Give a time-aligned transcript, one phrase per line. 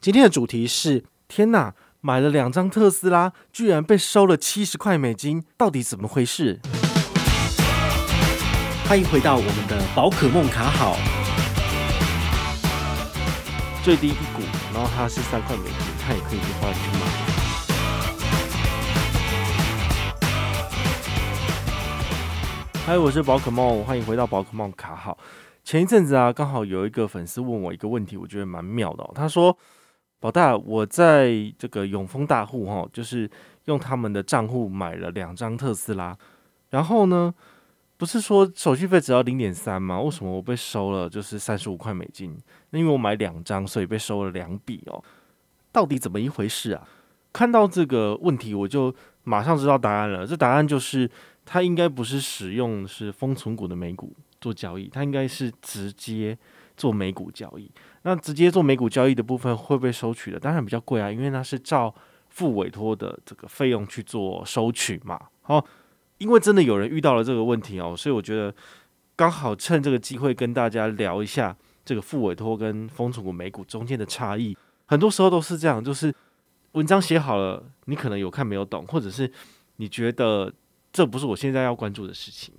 [0.00, 6.60] 今天的主题是：天哪，买了两张特斯拉，居然被收了七十块美金，到底怎么回事？
[8.88, 10.96] 欢迎回到我们的宝可梦卡好，
[13.82, 14.42] 最低一股，
[14.72, 17.00] 然后它是三块美金，它也可以去花去买。
[22.86, 25.18] 嗨，我是宝可梦，欢迎回到宝可梦卡好。
[25.64, 29.10] 前一阵子啊，刚好有一个粉丝问我一个问题，我觉得蛮妙的哦。
[29.12, 29.58] 他说。
[30.20, 33.30] 宝大，我在这个永丰大户哈，就是
[33.66, 36.16] 用他们的账户买了两张特斯拉，
[36.70, 37.32] 然后呢，
[37.96, 40.00] 不是说手续费只要零点三吗？
[40.00, 42.36] 为什么我被收了就是三十五块美金？
[42.70, 45.02] 那因为我买两张，所以被收了两笔哦。
[45.70, 46.88] 到底怎么一回事啊？
[47.32, 50.26] 看到这个问题，我就马上知道答案了。
[50.26, 51.08] 这答案就是，
[51.44, 56.36] 他应该不是使用是封存股的美股做交易，他应该是直接
[56.76, 57.70] 做美股交易。
[58.02, 61.92] 那直接做美股交易的部分会被收取的，当然比较贵啊，因为那是照
[62.28, 65.20] 付委托的这个费用去做收取嘛。
[65.42, 65.62] 好，
[66.18, 68.54] 因为真的有人遇到了这个问题哦，所以我觉得
[69.16, 71.54] 刚好趁这个机会跟大家聊一下
[71.84, 74.56] 这个付委托跟风存股美股中间的差异。
[74.86, 76.14] 很多时候都是这样，就是
[76.72, 79.30] 文章写好了，你可能有看没有懂，或者是
[79.76, 80.52] 你觉得
[80.92, 82.54] 这不是我现在要关注的事情。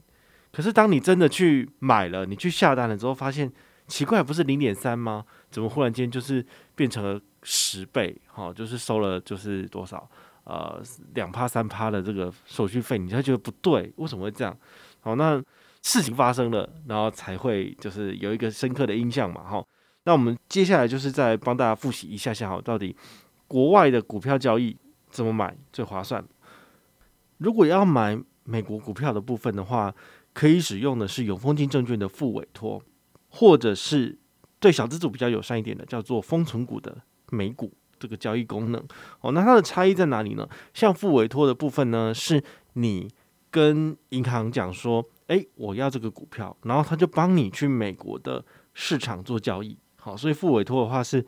[0.52, 3.52] 可是当你真的去买了，你去下单了之后，发现。
[3.90, 5.26] 奇怪，不是零点三吗？
[5.50, 6.46] 怎么忽然间就是
[6.76, 8.16] 变成了十倍？
[8.28, 10.10] 哈，就是收了就是多少？
[10.46, 10.82] 呃，
[11.16, 14.56] 两趴三趴的这个手续费，你才觉得不对，为什么会这样？
[15.02, 15.42] 好，那
[15.82, 19.44] 事情发生了，然后才会就是有一个深刻的印象嘛。
[19.44, 19.64] 哈，
[20.06, 22.96] 那我们接下来就是再帮大家复习一下下，哈，到底
[23.48, 24.76] 国外的股票交易
[25.10, 26.24] 怎么买最划算？
[27.38, 29.94] 如果要买美国股票的部分的话，
[30.34, 32.82] 可以使用的是永丰金证券的副委托。
[33.30, 34.18] 或者是
[34.60, 36.98] 对小资主比较友善一点的，叫做封存股的
[37.32, 38.84] 美股这个交易功能
[39.22, 39.32] 哦。
[39.32, 40.48] 那它的差异在哪里呢？
[40.74, 43.10] 像复委托的部分呢，是你
[43.50, 49.78] 跟银行讲说，诶，我要这个股票，然后他就帮你去美国的市场做交易。
[49.96, 51.26] 好，所以复委托的话是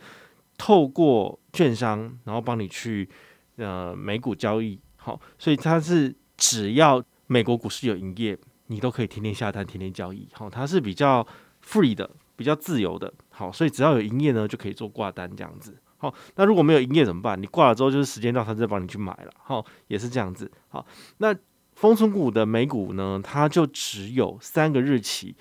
[0.57, 3.07] 透过券商，然后帮你去
[3.56, 4.79] 呃美股交易。
[4.97, 10.28] 好，所以它是只要美国股市有营业，你都可以天天下单，天天交易。
[10.34, 11.25] 好，它是比较。
[11.66, 15.77] Free 的比较自由的，好，所以只要有营业呢，就可以做挂单这样子。
[15.97, 17.39] 好，那如果没有营业怎么办？
[17.39, 19.31] 你挂了之后，就是时间到，他再帮你去买了。
[19.38, 20.51] 好，也是这样子。
[20.69, 20.83] 好，
[21.19, 21.35] 那
[21.75, 25.35] 丰存股的美股呢，它就只有三个日期，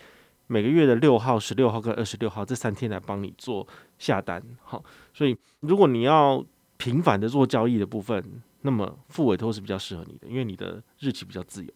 [0.49, 3.67] 每个月的六号、十六号跟二十六号这三天来帮你做
[3.99, 4.43] 下单。
[4.63, 6.45] 好，所以如果你要
[6.77, 8.23] 频繁的做交易的部分，
[8.61, 11.73] 那么复委托是比较适合你的，因为你的日期比较自由。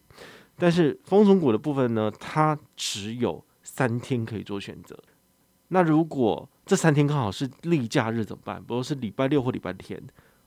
[0.57, 4.95] 但是丰存股的部分呢，它只有三天可以做选择，
[5.69, 8.63] 那如果这三天刚好是例假日怎么办？
[8.63, 9.99] 比如是礼拜六或礼拜天，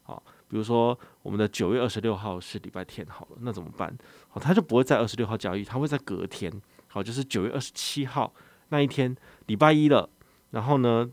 [0.05, 3.93] 好，比如说我们的九月二十六号是礼拜天，好了，那怎么办？
[4.29, 6.53] 好，他就不会在二十六号交易，他会在隔天，
[6.87, 8.33] 好，就是九月二十七号
[8.69, 9.15] 那一天，
[9.47, 10.09] 礼拜一了，
[10.53, 11.11] 然后呢，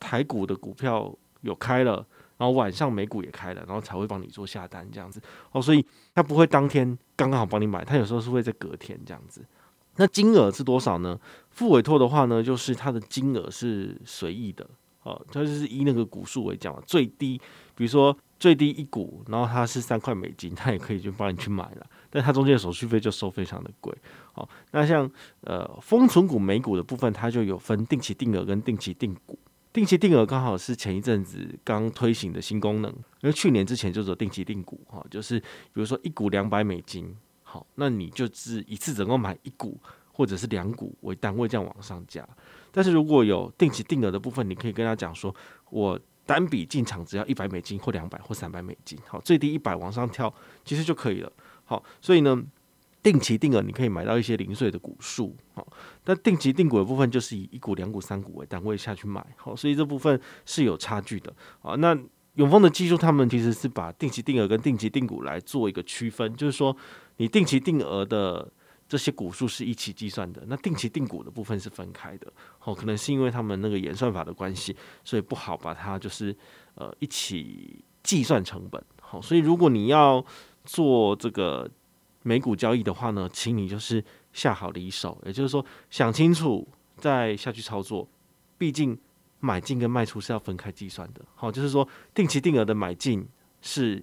[0.00, 2.04] 台股的股票有开了，
[2.36, 5.22] 然后晚上美股也开了，然后才会帮你做下单这样子，
[5.52, 9.46] 哦，所以他不会当天刚刚好帮你买，他有时候是会在隔天这样子。
[9.96, 11.18] 那金额是多少呢？
[11.50, 14.68] 付委托的话呢，就是它的金额是随意的，
[15.04, 17.40] 哦，它就是以那个股数为讲，最低，
[17.76, 23.96] 比如说最低一股，然后它是三块美金，它也可以就帮你去买了，但它中间的手续费就收非常的贵，
[24.32, 25.08] 好，那像
[25.42, 29.38] 呃封存股每股的部分，它就有分定期定额跟定期定股，
[29.72, 37.16] 定期定额刚好是前一阵子刚推行的新功能，因为去年之前就是定期定股，哈，就是比如说一股两百美金。
[37.54, 39.80] 好，那你就是一次只能够买一股
[40.12, 42.28] 或者是两股为单位这样往上加。
[42.72, 45.32] 但是如果有定期定额的部分，你可以跟他讲说，
[45.70, 50.34] 我单笔进场只要一百美金或两百或三百美金，好，最低一百往上跳
[50.64, 51.32] 其实就可以了。
[51.64, 52.42] 好，所以呢，
[53.04, 55.64] 定期定额你可以买到一些零碎的股数，好，
[56.02, 61.32] 但定期定股的部分就是以一股、两股、三股为单位下去买，好，所以这部分是有差距的。
[61.62, 61.96] 啊，那。
[62.34, 66.76] 永丰的技术，他们其实是把定期定额跟定期定股来做一个区分，就是说，
[67.18, 68.50] 你定期定额的
[68.88, 72.32] 这些股数是一起计算的，那定期定股的部分是分开的。
[72.64, 76.36] 哦，可能是因为他们那个演算法的关系，所以不好把它就是
[76.74, 78.84] 呃一起计算成本。
[79.00, 80.24] 好，所以如果你要
[80.64, 81.70] 做这个
[82.22, 86.66] 美股交易的话呢，请你就是下好离手，也就是说想清楚
[86.96, 88.08] 再下去操作，
[88.58, 88.98] 毕竟。
[89.44, 93.28] 买进跟卖出是要分开计算的，好，就是说定期定额的买进
[93.60, 94.02] 是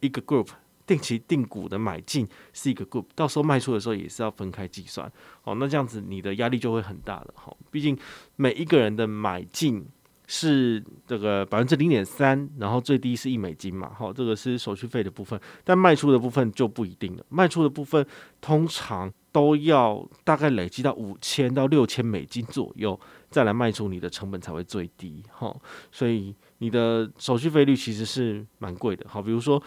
[0.00, 0.48] 一个 group，
[0.84, 5.10] 定期定股的买进是一个 group，到时候卖出的时候也是要分开计算，
[5.42, 7.96] 好，那这样子你的压力就会很大了，好，毕竟
[8.34, 9.86] 每一个人的买进
[10.26, 17.24] 是这个百分之零点三，然后最低是一美金嘛，好，这个是手续费的部分，但卖出的部分就不一定了。
[17.28, 18.04] 卖出的部分
[18.40, 22.98] 通常都要大概累积到五千到六千美金左右，
[23.28, 25.54] 再来卖出你的成本才会最低，哈，
[25.92, 29.62] 所以你的手续费率其实是蛮贵的，好，比如说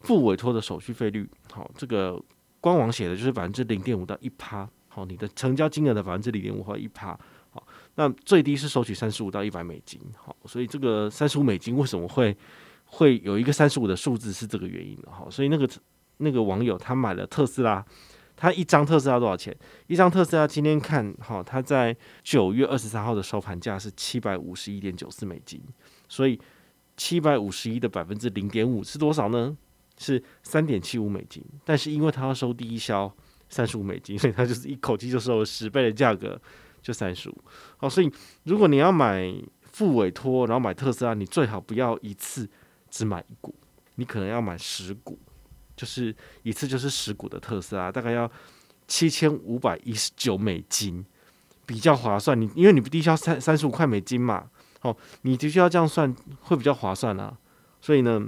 [0.00, 2.22] 复委托的手续费率，好，这个
[2.60, 7.18] 官网写的就是百分之零点五到一趴，好，你的成交金额的百分之零点五或一趴。
[7.50, 12.36] 好那最低是收取三十五到一百美金，好，所以这个三十五美金为什么会
[12.84, 15.66] 会有一个三十五的数字是这个原因的，好，所以那个
[16.18, 17.82] 那个网友他买了特斯拉，
[18.38, 19.54] 它一张特斯拉多少钱？
[19.88, 25.60] 一张特斯拉今天看，好，它在九月二十三号的收盘价是七百五十一点九四美金，
[26.08, 26.40] 所以
[26.96, 29.56] 七百五十一的百分之零点五是多少呢？
[29.98, 33.12] 是三点七五美金，但是因为它要收第一销
[33.48, 36.40] 三十五美金，所以它就是一口气就收了十倍的价格。
[36.80, 37.34] 就三十五，
[37.76, 38.10] 好，所以
[38.44, 42.48] 如果你要买复委托，然后买特斯拉，你最好不要一次
[42.88, 43.52] 只买一股，
[43.96, 45.18] 你可能要买十股，
[45.78, 48.30] 就是一次就是十股的特斯拉，大概要
[48.86, 51.06] 七千五百一十九美金，
[51.64, 52.38] 比较划算。
[52.38, 54.50] 你因为你不低消三三十五块美金嘛，
[54.82, 57.38] 哦，你的确要这样算会比较划算啊。
[57.80, 58.20] 所以呢，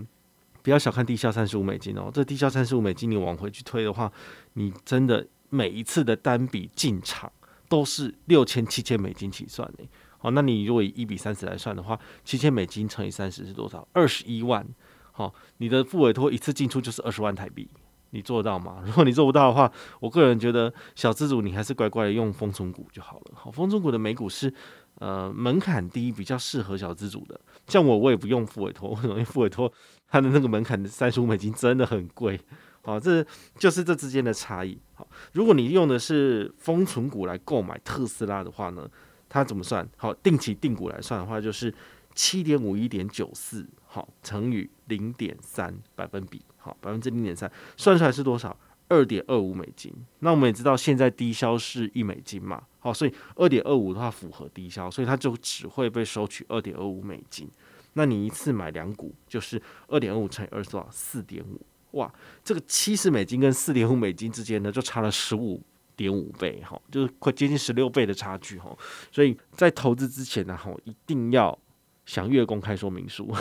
[0.62, 4.10] 不要小看低消三十五美金哦，这低消三十五美金你往回去推的话，
[4.54, 7.30] 你真的每一次的单笔进场。
[7.70, 9.84] 都是六千七千美金起算的，
[10.22, 13.86] 哦，那你如果以一比三十来算的话，七千美金乘以三十是多少？
[13.92, 14.66] 二十一万，
[15.12, 17.68] 好，你的副委托一次进出就是二十万台币，
[18.10, 18.82] 你做得到吗？
[18.84, 19.70] 如果你做不到的话，
[20.00, 23.32] 我个人觉得小资主你还是乖乖的用丰存股就好了。
[23.34, 24.52] 好，丰存股的美股是
[24.96, 27.40] 呃门槛低，比较适合小资主的。
[27.66, 29.12] 像我，我也不用副委托，为什么？
[29.12, 29.72] 因为复委托
[30.08, 32.40] 它的那个门槛的三十五美金真的很贵。
[32.82, 33.24] 好，这
[33.58, 34.78] 就是这之间的差异。
[34.94, 38.88] 好，如果你用的是丰存股来购买特斯拉的话呢，
[39.28, 39.86] 它怎么算？
[39.98, 41.72] 好，定期定股来算的话，就是
[42.14, 48.56] 七点五一点九四，好，乘以零点三百分比，好，百分之零点三，算出来是多少？
[48.86, 49.92] 二点二五美金。
[50.20, 57.50] 那我们也知道现在低消是一美金嘛，好，所以二点二五的话符合低消，所以它就只会被收取二点二五美金。
[57.94, 60.88] 那你一次买两股，就是二点二五乘以二是多少？
[60.92, 61.60] 四点五。
[61.98, 62.12] 哇，
[62.44, 65.60] 这个七十美金跟四点五美金之间呢，就差了十五
[65.96, 68.72] 点五倍哈，就是快接近十六倍的差距哈。
[69.10, 71.58] 所以在投资之前呢，哈，一定要
[72.06, 73.32] 详阅公开说明书，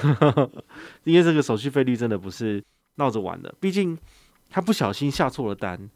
[1.03, 2.63] 因为这个手续费率真的不是
[2.95, 3.53] 闹着玩的。
[3.59, 3.97] 毕竟
[4.50, 5.89] 他不小心下错了单，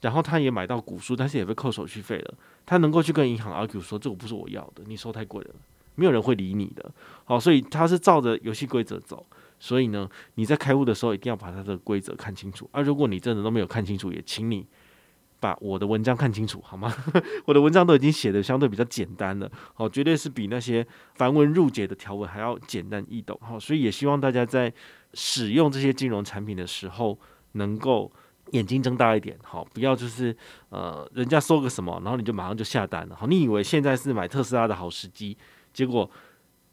[0.00, 2.34] 然后他也买到股数，但是也被扣手续费了。
[2.64, 5.54] 他能够去跟银行 argue 说，这个不是我要的，你收太贵了，
[5.96, 6.90] 没有人会理你的。
[7.24, 9.26] 好，所以他是照着游戏规则走。
[9.58, 12.66] 所以呢，你在开户的时候一定要把他的规则看清楚。
[12.72, 14.66] 而、啊、如果你真的都没有看清楚，也请你
[15.40, 16.94] 把我的文章看清楚，好吗？
[17.46, 23.36] 我的文章都已经写的相对比较简单了，好，绝对是比那些繁文缛节的条文还要简单易懂。
[23.42, 24.72] 好，所以也希望大家在
[25.14, 27.18] 使用这些金融产品的时候，
[27.52, 28.12] 能够
[28.52, 30.36] 眼睛睁大一点，好，不要就是
[30.68, 33.16] 呃，人家说个什么，然后你就马上就下单了。
[33.16, 35.36] 好，你以为现在是买特斯拉的好时机，
[35.72, 36.10] 结果。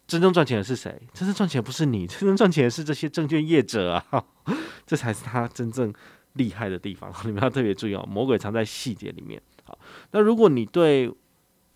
[0.07, 0.89] 真正赚钱的是谁？
[1.13, 4.23] 真正赚钱不是你，真正赚钱的是这些证券业者啊！
[4.87, 5.93] 这才是他真正
[6.37, 8.07] 厉害的地方， 你们要特别注意哦。
[8.09, 9.41] 魔鬼藏在细节里面。
[9.63, 9.77] 好，
[10.11, 11.11] 那如果你对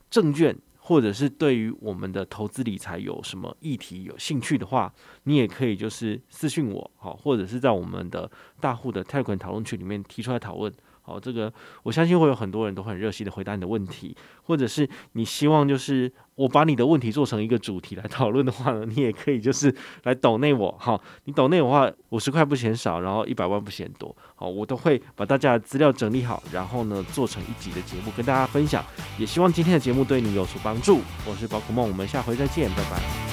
[0.09, 4.93] 证券或者是对于我们的投资理财有什么议题有兴趣的话，
[5.23, 10.71] 你也可以就是私信我，好，或者是在我们的大户的泰管讨论区里面提出来讨论。
[11.01, 11.51] 好，这个
[11.83, 28.83] 我相信会有很多人都很热心的回答你的问题，或者是你希望就是我把你的问题做成一个主题来讨论的话呢，你也可以就是来抖内我，好，你抖内的话五十块不嫌少，然后一百万不嫌多，好，我都会把大家的资料整理好，然后呢做成一集的节目跟大家分享，
[29.17, 30.99] 也希望今天的节目对你有所帮助。
[31.27, 33.30] 我是宝可梦，我们下回再见，拜拜。